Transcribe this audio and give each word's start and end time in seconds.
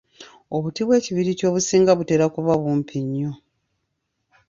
Obuti 0.55 0.81
bw’ekibiriiti 0.87 1.43
obusinga 1.49 1.91
butera 1.99 2.25
kuba 2.35 2.53
bumpi 2.61 2.97
nnyo. 3.05 3.31